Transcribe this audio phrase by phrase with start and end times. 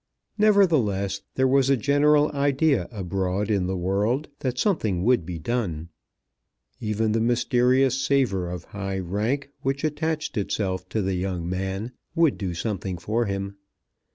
[0.39, 5.89] Nevertheless there was a general idea abroad in the world that something would be done.
[6.79, 12.39] Even the mysterious savour of high rank which attached itself to the young man would
[12.39, 13.57] do something for him.